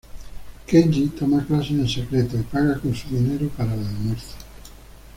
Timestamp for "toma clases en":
1.15-1.87